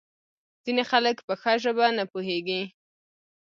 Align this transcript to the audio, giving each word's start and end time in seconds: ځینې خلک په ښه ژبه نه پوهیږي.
ځینې 0.63 0.83
خلک 0.91 1.17
په 1.27 1.33
ښه 1.41 1.53
ژبه 1.63 1.85
نه 1.97 2.03
پوهیږي. 2.11 2.61